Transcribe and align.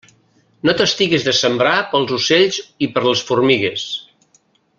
No 0.69 0.73
t'estiguis 0.79 1.25
de 1.27 1.33
sembrar 1.39 1.73
pels 1.91 2.15
ocells 2.17 2.59
i 2.87 2.91
per 2.97 3.05
les 3.09 3.23
formigues. 3.29 3.87